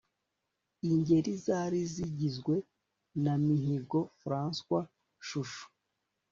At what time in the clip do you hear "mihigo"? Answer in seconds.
3.45-3.99